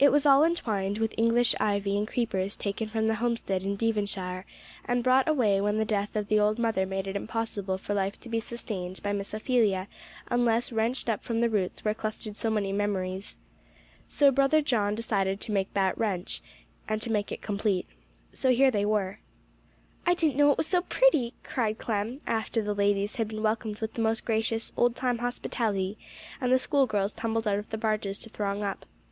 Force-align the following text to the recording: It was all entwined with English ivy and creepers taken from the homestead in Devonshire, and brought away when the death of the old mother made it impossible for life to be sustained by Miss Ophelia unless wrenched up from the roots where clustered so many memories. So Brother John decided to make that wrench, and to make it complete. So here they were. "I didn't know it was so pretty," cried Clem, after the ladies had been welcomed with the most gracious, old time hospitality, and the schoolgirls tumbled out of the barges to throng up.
It 0.00 0.10
was 0.10 0.26
all 0.26 0.42
entwined 0.42 0.98
with 0.98 1.14
English 1.16 1.54
ivy 1.60 1.96
and 1.96 2.08
creepers 2.08 2.56
taken 2.56 2.88
from 2.88 3.06
the 3.06 3.14
homestead 3.22 3.62
in 3.62 3.76
Devonshire, 3.76 4.44
and 4.86 5.04
brought 5.04 5.28
away 5.28 5.60
when 5.60 5.78
the 5.78 5.84
death 5.84 6.16
of 6.16 6.26
the 6.26 6.40
old 6.40 6.58
mother 6.58 6.84
made 6.84 7.06
it 7.06 7.14
impossible 7.14 7.78
for 7.78 7.94
life 7.94 8.18
to 8.22 8.28
be 8.28 8.40
sustained 8.40 9.00
by 9.04 9.12
Miss 9.12 9.32
Ophelia 9.32 9.86
unless 10.26 10.72
wrenched 10.72 11.08
up 11.08 11.22
from 11.22 11.40
the 11.40 11.48
roots 11.48 11.84
where 11.84 11.94
clustered 11.94 12.34
so 12.34 12.50
many 12.50 12.72
memories. 12.72 13.36
So 14.08 14.32
Brother 14.32 14.62
John 14.62 14.96
decided 14.96 15.40
to 15.42 15.52
make 15.52 15.72
that 15.74 15.96
wrench, 15.96 16.40
and 16.88 17.00
to 17.00 17.12
make 17.12 17.30
it 17.30 17.40
complete. 17.40 17.86
So 18.32 18.50
here 18.50 18.72
they 18.72 18.84
were. 18.84 19.20
"I 20.04 20.14
didn't 20.14 20.34
know 20.34 20.50
it 20.50 20.58
was 20.58 20.66
so 20.66 20.80
pretty," 20.82 21.34
cried 21.44 21.78
Clem, 21.78 22.20
after 22.26 22.62
the 22.62 22.74
ladies 22.74 23.14
had 23.14 23.28
been 23.28 23.44
welcomed 23.44 23.78
with 23.80 23.94
the 23.94 24.02
most 24.02 24.24
gracious, 24.24 24.72
old 24.76 24.96
time 24.96 25.18
hospitality, 25.18 25.98
and 26.40 26.50
the 26.50 26.58
schoolgirls 26.58 27.12
tumbled 27.12 27.46
out 27.46 27.60
of 27.60 27.70
the 27.70 27.78
barges 27.78 28.18
to 28.18 28.28
throng 28.28 28.64
up. 28.64 28.86